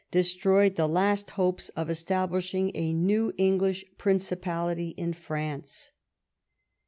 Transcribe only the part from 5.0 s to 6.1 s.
France.